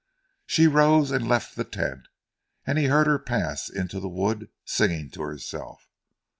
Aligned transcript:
She 0.47 0.65
rose, 0.65 1.11
and 1.11 1.27
left 1.27 1.55
the 1.55 1.63
tent, 1.63 2.07
and 2.65 2.79
he 2.79 2.85
heard 2.85 3.05
her 3.05 3.19
pass 3.19 3.69
into 3.69 3.99
the 3.99 4.09
wood 4.09 4.49
singing 4.65 5.11
to 5.11 5.21
herself. 5.21 5.91